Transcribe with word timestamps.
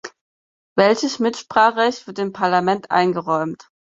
Welches 0.77 1.19
Mitspracherecht 1.19 2.07
wird 2.07 2.17
dem 2.17 2.33
Parlament 2.33 2.89
eingeräumt? 2.89 3.69